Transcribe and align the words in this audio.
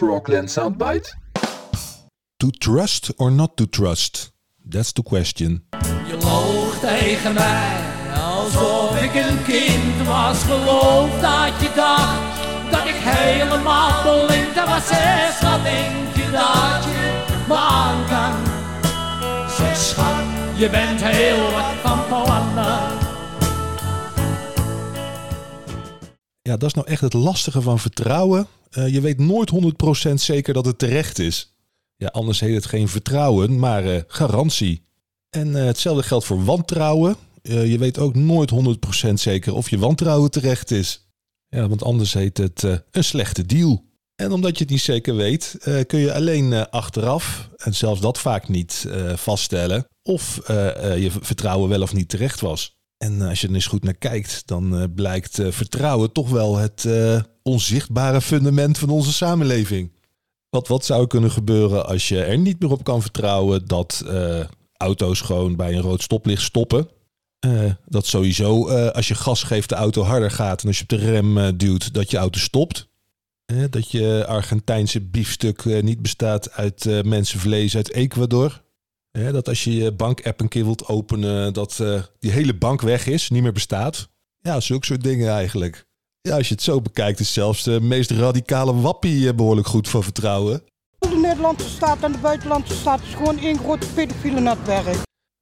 Frogland 0.00 0.48
soundbite? 0.50 1.14
To 2.38 2.50
trust 2.50 3.12
or 3.18 3.30
not 3.30 3.58
to 3.58 3.66
trust? 3.66 4.32
That's 4.70 4.92
the 4.92 5.02
question. 5.02 5.66
Je 6.06 6.16
loog 6.22 6.78
tegen 6.78 7.34
mij 7.34 7.76
alsof 8.14 9.02
ik 9.02 9.14
een 9.14 9.42
kind 9.44 10.06
was. 10.06 10.42
Geloof 10.42 11.20
dat 11.20 11.60
je 11.60 11.70
dacht 11.74 12.40
dat 12.70 12.84
ik 12.84 12.96
helemaal 12.96 14.26
blind 14.26 14.54
was. 14.54 14.86
Zes, 14.86 15.40
wat 15.40 15.62
denk 15.62 16.14
je 16.14 16.30
dat 16.30 16.84
je 16.84 17.22
me 17.48 17.54
aan 17.54 18.06
kan? 18.08 18.34
Zeg 19.56 19.76
schat, 19.76 20.24
je 20.54 20.70
bent 20.70 21.02
heel 21.04 21.50
wat 21.52 21.74
van 21.82 22.06
plan. 22.06 22.99
Ja, 26.50 26.56
dat 26.56 26.68
is 26.68 26.74
nou 26.74 26.86
echt 26.86 27.00
het 27.00 27.12
lastige 27.12 27.60
van 27.60 27.78
vertrouwen. 27.78 28.46
Uh, 28.70 28.88
je 28.88 29.00
weet 29.00 29.18
nooit 29.18 29.50
100% 30.10 30.14
zeker 30.14 30.54
dat 30.54 30.64
het 30.64 30.78
terecht 30.78 31.18
is. 31.18 31.54
Ja, 31.96 32.08
anders 32.08 32.40
heet 32.40 32.54
het 32.54 32.66
geen 32.66 32.88
vertrouwen, 32.88 33.58
maar 33.58 33.84
uh, 33.84 34.00
garantie. 34.06 34.84
En 35.28 35.48
uh, 35.48 35.64
hetzelfde 35.64 36.02
geldt 36.02 36.24
voor 36.24 36.44
wantrouwen. 36.44 37.16
je 37.42 37.78
weet 37.78 37.98
ook 37.98 38.14
nooit 38.14 38.52
100% 39.08 39.12
zeker 39.12 39.54
of 39.54 39.70
je 39.70 39.78
wantrouwen 39.78 40.30
terecht 40.30 40.70
is. 40.70 41.08
Ja, 41.48 41.68
want 41.68 41.82
anders 41.82 42.12
heet 42.12 42.38
het 42.38 42.62
een 42.90 43.04
slechte 43.04 43.46
deal. 43.46 43.84
En 44.14 44.32
omdat 44.32 44.58
je 44.58 44.62
het 44.62 44.72
niet 44.72 44.80
zeker 44.80 45.16
weet, 45.16 45.56
kun 45.86 45.98
je 45.98 46.14
alleen 46.14 46.70
achteraf, 46.70 47.48
en 47.56 47.74
zelfs 47.74 48.00
dat 48.00 48.18
vaak 48.18 48.48
niet, 48.48 48.86
vaststellen 49.14 49.86
of 50.02 50.40
je 50.46 51.10
vertrouwen 51.20 51.68
wel 51.68 51.82
of 51.82 51.92
niet 51.92 52.08
terecht 52.08 52.40
was. 52.40 52.79
En 53.04 53.20
als 53.20 53.40
je 53.40 53.48
er 53.48 53.54
eens 53.54 53.66
goed 53.66 53.84
naar 53.84 53.94
kijkt, 53.94 54.42
dan 54.46 54.92
blijkt 54.94 55.38
vertrouwen 55.48 56.12
toch 56.12 56.30
wel 56.30 56.56
het 56.56 56.88
onzichtbare 57.42 58.20
fundament 58.20 58.78
van 58.78 58.88
onze 58.88 59.12
samenleving. 59.12 59.92
Wat, 60.50 60.68
wat 60.68 60.84
zou 60.84 61.06
kunnen 61.06 61.30
gebeuren 61.30 61.86
als 61.86 62.08
je 62.08 62.22
er 62.22 62.38
niet 62.38 62.60
meer 62.60 62.70
op 62.70 62.84
kan 62.84 63.02
vertrouwen 63.02 63.66
dat 63.66 64.04
auto's 64.76 65.20
gewoon 65.20 65.56
bij 65.56 65.74
een 65.74 65.80
rood 65.80 66.02
stoplicht 66.02 66.42
stoppen? 66.42 66.88
Dat 67.86 68.06
sowieso 68.06 68.68
als 68.68 69.08
je 69.08 69.14
gas 69.14 69.42
geeft 69.42 69.68
de 69.68 69.74
auto 69.74 70.02
harder 70.02 70.30
gaat 70.30 70.62
en 70.62 70.68
als 70.68 70.76
je 70.76 70.82
op 70.82 70.88
de 70.88 70.96
rem 70.96 71.56
duwt 71.56 71.94
dat 71.94 72.10
je 72.10 72.16
auto 72.16 72.38
stopt. 72.38 72.88
dat 73.70 73.90
je 73.90 74.24
Argentijnse 74.26 75.00
biefstuk 75.00 75.64
niet 75.82 76.02
bestaat 76.02 76.52
uit 76.52 77.04
mensenvlees 77.04 77.76
uit 77.76 77.92
Ecuador. 77.92 78.62
Dat 79.10 79.48
als 79.48 79.64
je 79.64 79.74
je 79.74 79.92
bankapp 79.92 80.40
een 80.40 80.48
keer 80.48 80.64
wilt 80.64 80.86
openen 80.86 81.52
dat 81.52 81.82
die 82.18 82.30
hele 82.30 82.54
bank 82.54 82.80
weg 82.80 83.06
is, 83.06 83.30
niet 83.30 83.42
meer 83.42 83.52
bestaat. 83.52 84.08
Ja, 84.40 84.60
zulke 84.60 84.86
soort 84.86 85.02
dingen 85.02 85.30
eigenlijk. 85.30 85.88
Ja, 86.22 86.36
als 86.36 86.48
je 86.48 86.54
het 86.54 86.62
zo 86.62 86.80
bekijkt, 86.80 87.20
is 87.20 87.32
zelfs 87.32 87.62
de 87.62 87.80
meest 87.80 88.10
radicale 88.10 88.74
wappie 88.74 89.28
eh, 89.28 89.34
behoorlijk 89.34 89.66
goed 89.66 89.88
voor 89.88 90.02
vertrouwen. 90.02 90.62
De 90.98 91.18
Nederlandse 91.22 91.68
staat 91.68 92.02
en 92.02 92.12
de 92.12 92.18
buitenlandse 92.18 92.74
staat 92.74 93.02
is 93.02 93.14
gewoon 93.14 93.38
één 93.38 93.58
grote 93.58 93.86
pedofiele 93.86 94.40
netwerk. 94.40 94.96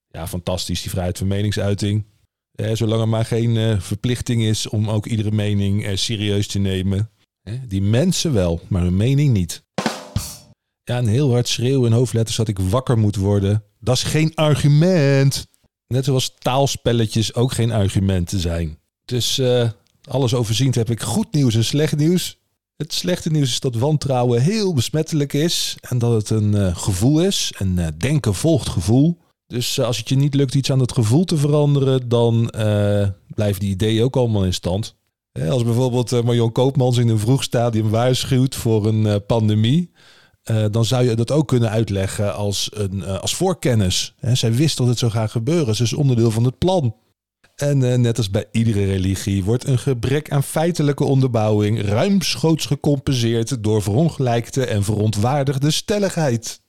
Ja, 0.09 0.27
fantastisch, 0.27 0.83
die 0.83 0.91
vrijheid 0.91 1.19
van 1.19 1.27
meningsuiting. 1.27 2.05
Eh, 2.53 2.75
zolang 2.75 3.01
er 3.01 3.09
maar 3.09 3.25
geen 3.25 3.57
eh, 3.57 3.81
verplichting 3.81 4.43
is 4.43 4.69
om 4.69 4.91
ook 4.91 5.07
iedere 5.07 5.31
mening 5.31 5.85
eh, 5.85 5.97
serieus 5.97 6.47
te 6.47 6.59
nemen. 6.59 7.11
Eh, 7.43 7.55
die 7.69 7.83
mensen 7.83 8.33
wel, 8.33 8.61
maar 8.69 8.83
hun 8.83 8.97
mening 8.97 9.33
niet. 9.33 9.63
Ja, 10.89 10.99
een 10.99 11.07
heel 11.07 11.31
hard 11.31 11.49
schreeuwen 11.49 11.91
in 11.91 11.97
hoofdletters 11.97 12.37
dat 12.37 12.49
ik 12.49 12.59
wakker 12.59 12.99
moet 12.99 13.17
worden. 13.17 13.63
Dat 13.81 13.97
is 13.97 14.03
geen 14.03 14.35
argument. 14.35 15.47
Net 15.87 16.05
zoals 16.05 16.35
taalspelletjes 16.39 17.35
ook 17.35 17.53
geen 17.53 17.73
argumenten 17.73 18.41
zijn. 18.41 18.79
Dus 19.05 19.39
uh, 19.39 19.69
alles 20.05 20.35
overziend 20.35 20.75
heb 20.75 20.91
ik 20.91 21.01
goed 21.01 21.33
nieuws 21.33 21.55
en 21.55 21.65
slecht 21.65 21.97
nieuws. 21.97 22.39
Het 22.77 22.93
slechte 22.93 23.31
nieuws 23.31 23.51
is 23.51 23.61
dat 23.61 23.75
wantrouwen 23.75 24.43
heel 24.43 24.75
besmettelijk 24.75 25.33
is 25.33 25.77
en 25.81 25.99
dat 25.99 26.13
het 26.13 26.31
een 26.31 26.53
uh, 26.55 26.77
gevoel 26.77 27.23
is. 27.23 27.53
En 27.59 27.79
uh, 27.79 27.87
denken 27.99 28.35
volgt 28.35 28.69
gevoel. 28.69 29.19
Dus 29.47 29.81
als 29.81 29.99
het 29.99 30.09
je 30.09 30.17
niet 30.17 30.35
lukt 30.35 30.55
iets 30.55 30.71
aan 30.73 30.81
het 30.81 30.93
gevoel 30.93 31.25
te 31.25 31.37
veranderen, 31.37 32.09
dan 32.09 32.51
blijven 33.35 33.61
die 33.61 33.71
ideeën 33.71 34.05
ook 34.05 34.17
allemaal 34.17 34.45
in 34.45 34.55
stand. 34.55 34.95
als 35.49 35.65
bijvoorbeeld 35.65 36.25
Marion 36.25 36.53
Koopmans 36.53 36.97
in 36.97 37.09
een 37.09 37.19
vroeg 37.19 37.43
stadium 37.43 37.89
waarschuwt 37.91 38.55
voor 38.55 38.87
een 38.87 39.27
pandemie, 39.27 39.91
dan 40.71 40.85
zou 40.85 41.05
je 41.05 41.15
dat 41.15 41.31
ook 41.31 41.49
kunnen 41.49 41.71
uitleggen 41.71 42.35
als, 42.35 42.71
een, 42.73 43.05
als 43.05 43.35
voorkennis. 43.35 44.15
zij 44.33 44.53
wist 44.53 44.77
dat 44.77 44.87
het 44.87 44.99
zou 44.99 45.13
gaan 45.13 45.29
gebeuren. 45.29 45.75
Ze 45.75 45.83
is 45.83 45.93
onderdeel 45.93 46.31
van 46.31 46.45
het 46.45 46.59
plan. 46.59 46.95
En 47.59 47.81
uh, 47.81 47.95
net 47.95 48.17
als 48.17 48.31
bij 48.31 48.45
iedere 48.53 48.85
religie 48.85 49.45
wordt 49.45 49.67
een 49.67 49.79
gebrek 49.79 50.31
aan 50.31 50.43
feitelijke 50.43 51.05
onderbouwing 51.05 51.83
ruimschoots 51.83 52.67
gecompenseerd 52.67 53.63
door 53.63 53.83
verongelijkte 53.83 54.65
en 54.65 54.85
verontwaardigde 54.85 55.71
stelligheid. 55.71 56.61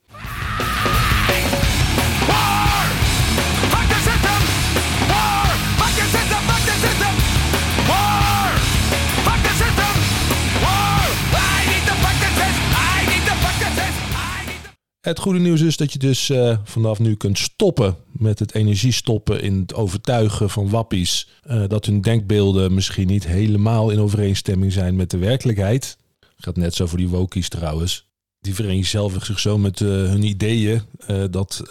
Het 14.99 15.19
goede 15.19 15.39
nieuws 15.39 15.61
is 15.61 15.77
dat 15.77 15.93
je 15.93 15.99
dus 15.99 16.29
uh, 16.29 16.57
vanaf 16.63 16.99
nu 16.99 17.15
kunt 17.15 17.37
stoppen 17.37 17.95
met 18.11 18.39
het 18.39 18.53
energiestoppen 18.53 19.41
in 19.41 19.59
het 19.59 19.73
overtuigen 19.73 20.49
van 20.49 20.69
wappies 20.69 21.27
uh, 21.49 21.63
dat 21.67 21.85
hun 21.85 22.01
denkbeelden 22.01 22.73
misschien 22.73 23.07
niet 23.07 23.27
helemaal 23.27 23.89
in 23.89 23.99
overeenstemming 23.99 24.71
zijn 24.71 24.95
met 24.95 25.09
de 25.09 25.17
werkelijkheid. 25.17 25.97
Gaat 26.35 26.57
net 26.57 26.73
zo 26.73 26.85
voor 26.85 26.97
die 26.97 27.07
wokies 27.07 27.49
trouwens. 27.49 28.07
Die 28.39 28.55
vereenzelvigen 28.55 29.25
zich 29.25 29.39
zo 29.39 29.57
met 29.57 29.79
uh, 29.79 29.89
hun 29.89 30.23
ideeën 30.23 30.81
dat 31.31 31.63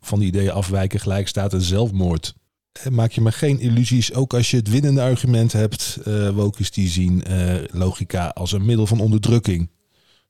van 0.00 0.18
die 0.18 0.28
ideeën 0.28 0.50
afwijken 0.50 1.00
gelijk 1.00 1.28
staat 1.28 1.52
een 1.52 1.60
zelfmoord. 1.60 2.34
Maak 2.90 3.12
je 3.12 3.20
maar 3.20 3.32
geen 3.32 3.60
illusies, 3.60 4.14
ook 4.14 4.34
als 4.34 4.50
je 4.50 4.56
het 4.56 4.70
winnende 4.70 5.02
argument 5.02 5.52
hebt. 5.52 5.98
wokies 6.34 6.70
die 6.70 6.88
zien 6.88 7.22
logica 7.72 8.28
als 8.28 8.52
een 8.52 8.64
middel 8.64 8.86
van 8.86 9.00
onderdrukking. 9.00 9.68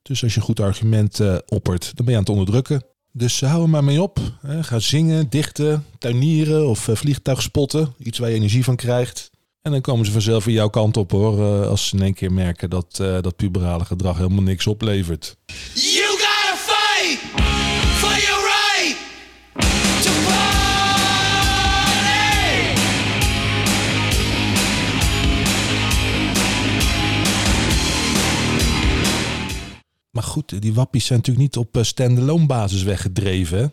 Dus 0.06 0.22
als 0.22 0.34
je 0.34 0.41
een 0.41 0.47
goed 0.47 0.61
argument 0.61 1.21
uh, 1.21 1.37
oppert, 1.47 1.93
dan 1.94 2.05
ben 2.05 2.15
je 2.15 2.21
aan 2.21 2.27
het 2.27 2.28
onderdrukken. 2.28 2.84
Dus 3.12 3.41
hou 3.41 3.62
er 3.62 3.69
maar 3.69 3.84
mee 3.84 4.03
op. 4.03 4.19
Hè. 4.41 4.62
Ga 4.62 4.78
zingen, 4.78 5.28
dichten, 5.31 5.84
tuinieren 5.99 6.69
of 6.69 6.89
uh, 6.89 6.97
vliegtuig 6.97 7.43
spotten. 7.43 7.94
Iets 7.99 8.19
waar 8.19 8.28
je 8.28 8.37
energie 8.37 8.65
van 8.65 8.77
krijgt. 8.77 9.31
En 9.62 9.72
dan 9.72 9.81
komen 9.81 10.06
ze 10.06 10.12
vanzelf 10.12 10.44
weer 10.44 10.55
jouw 10.55 10.69
kant 10.69 10.97
op 10.97 11.11
hoor. 11.11 11.67
als 11.67 11.89
ze 11.89 11.97
in 11.97 12.03
één 12.03 12.15
keer 12.15 12.33
merken 12.33 12.71
dat 12.71 12.97
dat 12.97 13.37
puberale 13.37 13.84
gedrag 13.84 14.17
helemaal 14.17 14.43
niks 14.43 14.67
oplevert. 14.67 15.37
You 15.75 16.06
gotta 16.09 16.56
fight! 16.56 18.36
Maar 30.16 30.25
goed, 30.25 30.62
die 30.62 30.75
wappies 30.75 31.06
zijn 31.06 31.19
natuurlijk 31.19 31.47
niet 31.47 31.56
op 31.56 31.77
eh, 31.77 31.82
stand-alone 31.82 32.47
basis 32.47 32.82
weggedreven. 32.82 33.72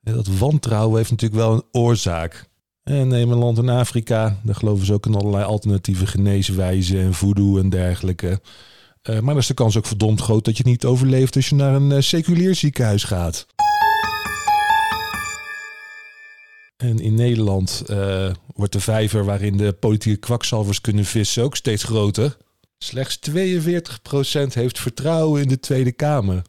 Dat 0.00 0.26
wantrouwen 0.26 0.96
heeft 0.96 1.10
natuurlijk 1.10 1.40
wel 1.40 1.52
een 1.52 1.62
oorzaak. 1.72 2.48
En 2.82 3.08
neem 3.08 3.30
een 3.30 3.38
land 3.38 3.58
in 3.58 3.68
Afrika, 3.68 4.40
daar 4.42 4.54
geloven 4.54 4.86
ze 4.86 4.92
ook 4.92 5.06
in 5.06 5.14
allerlei 5.14 5.44
alternatieve 5.44 6.06
geneeswijzen 6.06 7.00
en 7.00 7.14
voodoo 7.14 7.58
en 7.58 7.68
dergelijke. 7.68 8.40
Uh, 9.02 9.14
maar 9.14 9.34
dan 9.34 9.36
is 9.36 9.46
de 9.46 9.54
kans 9.54 9.76
ook 9.76 9.86
verdomd 9.86 10.20
groot 10.20 10.44
dat 10.44 10.56
je 10.56 10.64
niet 10.66 10.84
overleeft 10.84 11.36
als 11.36 11.48
je 11.48 11.54
naar 11.54 11.74
een 11.74 11.90
uh, 11.90 12.00
seculier 12.00 12.54
ziekenhuis 12.54 13.04
gaat. 13.04 13.46
En 16.76 16.98
in 16.98 17.14
Nederland 17.14 17.82
wordt 18.54 18.72
de 18.72 18.80
vijver 18.80 19.24
waarin 19.24 19.56
de 19.56 19.72
politieke 19.72 20.18
kwakzalvers 20.18 20.80
kunnen 20.80 21.04
vissen 21.04 21.42
ook 21.42 21.56
steeds 21.56 21.82
groter. 21.82 22.36
Slechts 22.78 23.18
42% 23.30 24.52
heeft 24.52 24.78
vertrouwen 24.78 25.42
in 25.42 25.48
de 25.48 25.60
Tweede 25.60 25.92
Kamer. 25.92 26.42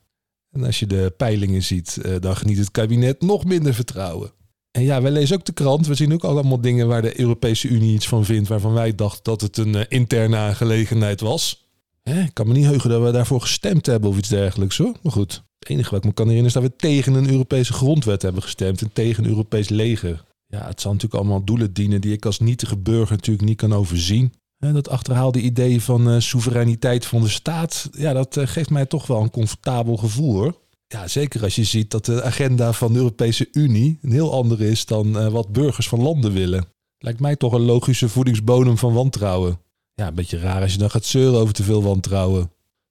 En 0.52 0.64
als 0.64 0.80
je 0.80 0.88
de 0.88 1.14
peilingen 1.18 1.64
ziet, 1.64 1.98
eh, 1.98 2.16
dan 2.20 2.36
geniet 2.36 2.58
het 2.58 2.72
kabinet 2.72 3.22
nog 3.22 3.46
minder 3.46 3.74
vertrouwen. 3.74 4.32
En 4.72 4.84
ja, 4.84 5.02
wij 5.02 5.12
lezen 5.12 5.38
ook 5.38 5.46
de 5.46 5.54
krant. 5.54 5.88
We 5.88 5.96
zien 5.96 6.14
ook 6.14 6.24
allemaal 6.24 6.62
dingen 6.62 6.88
waar 6.88 7.02
de 7.02 7.20
Europese 7.20 7.68
Unie 7.68 7.94
iets 7.94 8.08
van 8.08 8.26
vindt, 8.26 8.48
waarvan 8.48 8.74
wij 8.74 8.96
dachten 8.96 9.24
dat 9.24 9.42
het 9.42 9.58
een 9.58 9.76
eh, 9.76 9.86
interne 9.90 10.38
aangelegenheid 10.38 11.22
was. 11.22 11.64
Ik 12.04 12.34
kan 12.34 12.48
me 12.48 12.54
niet 12.54 12.66
heugen 12.66 12.90
dat 12.90 13.02
we 13.02 13.12
daarvoor 13.12 13.42
gestemd 13.42 13.86
hebben 13.86 14.10
of 14.10 14.18
iets 14.18 14.30
dergelijks 14.30 14.78
hoor. 14.78 14.96
Maar 15.02 15.12
goed, 15.12 15.44
het 15.60 15.70
enige 15.70 15.90
wat 15.90 16.00
ik 16.00 16.06
me 16.06 16.14
kan 16.14 16.28
herinneren 16.28 16.56
is 16.56 16.62
dat 16.62 16.72
we 16.72 16.88
tegen 16.88 17.14
een 17.14 17.30
Europese 17.30 17.74
grondwet 17.74 18.22
hebben 18.22 18.42
gestemd 18.42 18.82
en 18.82 18.94
tegen 18.94 19.24
een 19.24 19.30
Europees 19.30 19.70
leger. 19.70 20.24
Ja, 20.48 20.68
het 20.68 20.82
zal 20.82 20.92
natuurlijk 20.92 21.22
allemaal 21.22 21.44
doelen 21.44 21.74
dienen 21.74 22.02
die 22.02 22.14
ik 22.14 22.26
als 22.26 22.40
nietige 22.40 22.78
burger 22.78 23.16
natuurlijk 23.16 23.48
niet 23.48 23.58
kan 23.58 23.74
overzien 23.74 24.34
dat 24.74 24.90
achterhaalde 24.90 25.42
idee 25.42 25.82
van 25.82 26.10
uh, 26.10 26.20
soevereiniteit 26.20 27.06
van 27.06 27.22
de 27.22 27.30
staat, 27.30 27.90
ja, 27.98 28.14
dat 28.14 28.36
uh, 28.38 28.48
geeft 28.48 28.70
mij 28.70 28.86
toch 28.86 29.08
wel 29.08 29.22
een 29.22 29.30
comfortabel 29.30 29.98
gevoel. 29.98 30.52
Ja, 30.88 31.08
zeker 31.08 31.44
als 31.44 31.56
je 31.56 31.64
ziet 31.64 31.92
dat 31.92 32.06
de 32.06 32.24
agenda 32.24 32.74
van 32.74 32.94
de 32.94 32.98
Europese 32.98 33.48
Unie 33.52 34.00
een 34.02 34.12
heel 34.12 34.34
andere 34.34 34.70
is 34.70 34.86
dan 34.86 35.08
uh, 35.08 35.28
wat 35.28 35.52
burgers 35.52 35.88
van 35.88 36.02
landen 36.02 36.34
willen. 36.34 36.66
Lijkt 36.98 37.20
mij 37.20 37.36
toch 37.36 37.54
een 37.54 37.66
logische 37.66 38.10
voedingsbodem 38.10 38.78
van 38.78 38.94
wantrouwen. 38.94 39.60
Ja, 39.94 40.08
een 40.08 40.14
beetje 40.14 40.40
raar 40.40 40.62
als 40.62 40.72
je 40.72 40.78
dan 40.78 40.90
gaat 40.90 41.06
zeuren 41.06 41.40
over 41.40 41.54
te 41.54 41.64
veel 41.64 41.84
wantrouwen. 41.84 42.40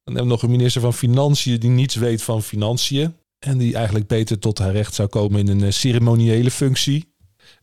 Dan 0.05 0.15
hebben 0.15 0.25
we 0.25 0.31
nog 0.31 0.43
een 0.43 0.51
minister 0.51 0.81
van 0.81 0.95
Financiën 0.95 1.61
die 1.61 1.71
niets 1.71 1.95
weet 1.95 2.23
van 2.23 2.43
financiën. 2.43 3.15
En 3.39 3.59
die 3.59 3.75
eigenlijk 3.75 4.07
beter 4.07 4.39
tot 4.39 4.59
haar 4.59 4.73
recht 4.73 4.95
zou 4.95 5.09
komen 5.09 5.41
in 5.41 5.49
een 5.49 5.63
eh, 5.63 5.71
ceremoniële 5.71 6.51
functie. 6.51 7.14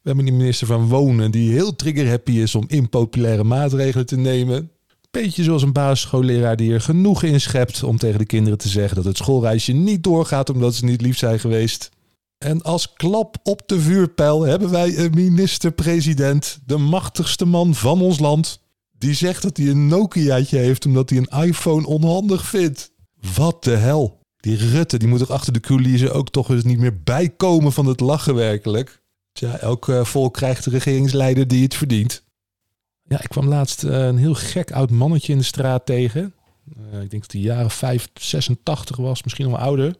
We 0.01 0.07
hebben 0.07 0.25
die 0.25 0.33
minister 0.33 0.67
van 0.67 0.87
Wonen 0.87 1.31
die 1.31 1.51
heel 1.51 1.75
trigger-happy 1.75 2.31
is 2.31 2.55
om 2.55 2.65
impopulaire 2.67 3.43
maatregelen 3.43 4.05
te 4.05 4.17
nemen. 4.17 4.71
Beetje 5.11 5.43
zoals 5.43 5.61
een 5.61 5.73
basisschoolleraar 5.73 6.55
die 6.55 6.73
er 6.73 6.81
genoeg 6.81 7.23
in 7.23 7.41
schept 7.41 7.83
om 7.83 7.97
tegen 7.97 8.19
de 8.19 8.25
kinderen 8.25 8.57
te 8.57 8.67
zeggen 8.67 8.95
dat 8.95 9.05
het 9.05 9.17
schoolreisje 9.17 9.71
niet 9.71 10.03
doorgaat 10.03 10.49
omdat 10.49 10.75
ze 10.75 10.85
niet 10.85 11.01
lief 11.01 11.17
zijn 11.17 11.39
geweest. 11.39 11.89
En 12.37 12.61
als 12.61 12.93
klap 12.93 13.37
op 13.43 13.61
de 13.65 13.79
vuurpijl 13.79 14.41
hebben 14.41 14.69
wij 14.69 14.97
een 14.97 15.11
minister-president, 15.13 16.59
de 16.65 16.77
machtigste 16.77 17.45
man 17.45 17.75
van 17.75 18.01
ons 18.01 18.19
land, 18.19 18.59
die 18.97 19.13
zegt 19.13 19.41
dat 19.41 19.57
hij 19.57 19.67
een 19.67 19.87
Nokiaatje 19.87 20.57
heeft 20.57 20.85
omdat 20.85 21.09
hij 21.09 21.19
een 21.19 21.47
iPhone 21.47 21.87
onhandig 21.87 22.45
vindt. 22.45 22.91
Wat 23.35 23.63
de 23.63 23.75
hel. 23.75 24.19
Die 24.37 24.57
Rutte, 24.57 24.97
die 24.97 25.07
moet 25.07 25.21
er 25.21 25.33
achter 25.33 25.53
de 25.53 25.59
coulissen 25.59 26.13
ook 26.13 26.29
toch 26.29 26.49
eens 26.49 26.63
niet 26.63 26.79
meer 26.79 27.01
bijkomen 27.03 27.71
van 27.71 27.85
het 27.85 27.99
lachen 27.99 28.35
werkelijk. 28.35 29.00
Tja, 29.31 29.57
elk 29.57 29.89
eh, 29.89 30.05
volk 30.05 30.33
krijgt 30.33 30.63
de 30.63 30.69
regeringsleider 30.69 31.47
die 31.47 31.63
het 31.63 31.75
verdient. 31.75 32.23
Ja, 33.07 33.21
ik 33.21 33.29
kwam 33.29 33.47
laatst 33.47 33.83
eh, 33.83 34.05
een 34.05 34.17
heel 34.17 34.33
gek 34.33 34.71
oud 34.71 34.89
mannetje 34.89 35.31
in 35.31 35.37
de 35.37 35.43
straat 35.43 35.85
tegen. 35.85 36.33
Eh, 36.91 37.01
ik 37.01 37.09
denk 37.09 37.21
dat 37.21 37.31
hij 37.31 37.41
jaren 37.41 37.71
5, 37.71 38.07
86 38.13 38.97
was, 38.97 39.23
misschien 39.23 39.45
nog 39.45 39.55
wel 39.55 39.65
ouder. 39.65 39.95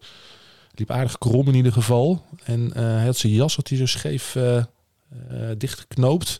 Liep 0.72 0.92
aardig 0.92 1.18
krom 1.18 1.48
in 1.48 1.56
ieder 1.56 1.72
geval. 1.72 2.25
En 2.44 2.72
hij 2.74 3.06
had 3.06 3.18
zijn 3.18 3.33
jas 3.33 3.56
had 3.56 3.68
hij 3.68 3.78
zo 3.78 3.86
scheef 3.86 4.38
dichtgeknoopt. 5.57 6.39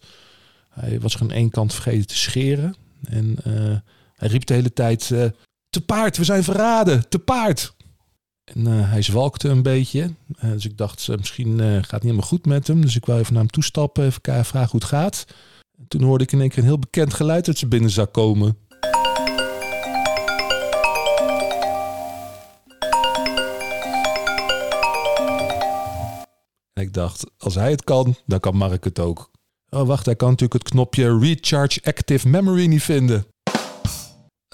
Hij 0.69 0.99
was 0.99 1.17
aan 1.17 1.31
één 1.31 1.49
kant 1.49 1.73
vergeten 1.73 2.07
te 2.07 2.17
scheren. 2.17 2.75
En 3.03 3.38
hij 4.15 4.27
riep 4.27 4.45
de 4.45 4.53
hele 4.53 4.73
tijd... 4.73 5.07
te 5.69 5.81
paard, 5.85 6.17
we 6.17 6.23
zijn 6.23 6.43
verraden, 6.43 7.09
te 7.09 7.19
paard. 7.19 7.73
En 8.53 8.68
uh, 8.68 8.92
hij 8.92 9.01
zwalkte 9.01 9.50
een 9.50 9.63
beetje. 9.63 10.13
Uh, 10.44 10.51
dus 10.51 10.65
ik 10.65 10.77
dacht, 10.77 11.07
uh, 11.07 11.18
misschien 11.18 11.59
gaat 11.59 11.81
het 11.81 11.92
niet 11.92 12.01
helemaal 12.01 12.27
goed 12.27 12.45
met 12.45 12.68
hem. 12.68 12.81
Dus 12.81 12.95
ik 12.95 13.06
wou 13.06 13.19
even 13.19 13.33
naar 13.33 13.42
hem 13.42 13.51
toestappen, 13.51 14.06
even 14.06 14.45
vragen 14.45 14.71
hoe 14.71 14.80
het 14.80 14.89
gaat. 14.89 15.25
En 15.77 15.88
toen 15.88 16.01
hoorde 16.03 16.24
ik 16.24 16.31
in 16.31 16.39
één 16.39 16.50
keer 16.50 16.57
een 16.57 16.63
heel 16.63 16.80
bekend 16.80 17.13
geluid 17.13 17.48
uit 17.48 17.57
zijn 17.57 17.69
binnenzak 17.69 18.13
komen. 18.13 18.57
En 26.74 26.83
ik 26.83 26.94
dacht, 26.94 27.31
als 27.38 27.56
hij 27.56 27.71
het 27.71 27.83
kan, 27.83 28.15
dan 28.25 28.39
kan 28.39 28.56
Mark 28.56 28.83
het 28.83 29.00
ook. 29.00 29.31
Oh, 29.69 29.88
wacht, 29.88 30.06
hij 30.06 30.15
kan 30.15 30.30
natuurlijk 30.30 30.63
het 30.63 30.71
knopje 30.71 31.19
Recharge 31.19 31.80
Active 31.83 32.30
Memory 32.30 32.65
niet 32.65 32.83
vinden. 32.83 33.25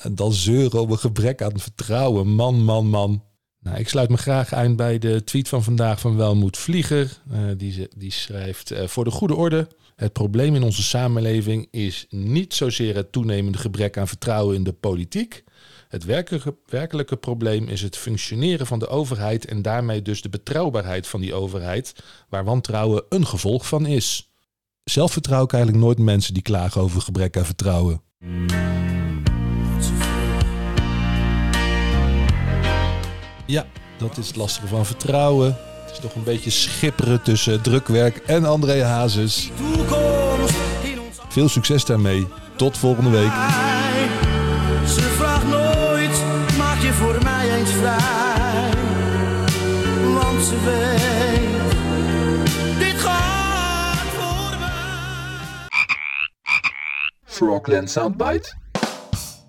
En 0.02 0.16
dan 0.16 0.34
zeuren 0.34 0.92
een 0.92 0.98
gebrek 0.98 1.42
aan 1.42 1.60
vertrouwen. 1.60 2.28
Man, 2.28 2.64
man, 2.64 2.88
man. 2.88 3.27
Nou, 3.68 3.80
ik 3.80 3.90
sluit 3.90 4.10
me 4.10 4.18
graag 4.18 4.54
aan 4.54 4.76
bij 4.76 4.98
de 4.98 5.24
tweet 5.24 5.48
van 5.48 5.64
vandaag 5.64 6.00
van 6.00 6.18
Welmoed 6.18 6.58
Vlieger. 6.58 7.18
Uh, 7.32 7.40
die, 7.58 7.88
die 7.98 8.12
schrijft: 8.12 8.72
uh, 8.72 8.88
Voor 8.88 9.04
de 9.04 9.12
goede 9.12 9.36
orde. 9.36 9.68
Het 9.96 10.14
probleem 10.14 10.56
in 10.56 10.64
onze 10.64 10.84
samenleving 10.84 11.68
is 11.72 12.06
niet 12.10 12.54
zozeer 12.54 12.96
het 12.96 13.12
toenemende 13.12 13.58
gebrek 13.58 13.98
aan 13.98 14.08
vertrouwen 14.08 14.56
in 14.56 14.64
de 14.64 14.74
politiek. 14.74 15.44
Het 15.88 16.06
werkelijke, 16.66 17.16
probleem 17.16 17.68
is 17.68 17.82
het 17.82 17.98
functioneren 17.98 18.68
van 18.68 18.80
de 18.80 18.88
overheid 18.88 19.46
en 19.46 19.62
daarmee 19.62 20.02
dus 20.02 20.22
de 20.22 20.30
betrouwbaarheid 20.30 21.08
van 21.08 21.22
die 21.22 21.34
overheid, 21.34 21.94
waar 22.30 22.44
wantrouwen 22.44 23.04
een 23.10 23.28
gevolg 23.28 23.68
van 23.68 23.86
is. 23.86 24.30
Zelf 24.84 25.12
vertrouw 25.12 25.44
ik 25.44 25.54
eigenlijk 25.54 25.84
nooit 25.84 26.00
mensen 26.00 26.34
die 26.34 26.44
klagen 26.44 26.82
over 26.82 27.02
gebrek 27.02 27.38
aan 27.38 27.46
vertrouwen. 27.46 28.02
Ja, 33.48 33.66
dat 33.98 34.18
is 34.18 34.28
het 34.28 34.36
lastige 34.36 34.68
van 34.68 34.86
vertrouwen. 34.86 35.58
Het 35.86 35.92
is 35.92 36.00
toch 36.00 36.16
een 36.16 36.24
beetje 36.24 36.50
schipperen 36.50 37.22
tussen 37.22 37.62
drukwerk 37.62 38.18
en 38.18 38.46
André 38.46 38.84
Hazes. 38.84 39.52
Veel 41.30 41.50
succes 41.50 41.86
daarmee. 41.86 42.28
Tot 42.56 42.78
volgende 42.78 43.10
week. 43.10 43.32
Ze 44.88 45.02
vraagt 45.02 45.48
nooit, 45.48 46.24
maak 46.58 46.82
je 46.82 46.94
voor 46.94 47.24
mij 47.24 47.58
eens 47.58 47.72
vrij. 47.72 48.70
Want 50.14 50.44
ze 50.44 50.56
weet, 50.66 51.72
dit 52.80 53.02
gaat 53.02 53.98
voor 53.98 54.60
mij. 54.60 55.90
Frogland 57.26 57.90
Soundbite. 57.90 58.56